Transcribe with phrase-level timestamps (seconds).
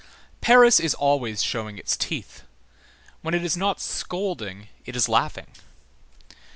[0.41, 2.41] Paris is always showing its teeth;
[3.21, 5.51] when it is not scolding it is laughing.